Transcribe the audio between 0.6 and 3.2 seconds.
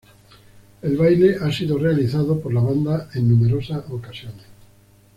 El baile ha sido realizado por la banda